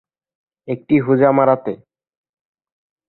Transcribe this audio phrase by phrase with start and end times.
[0.67, 1.73] একটি হোজামারাতে।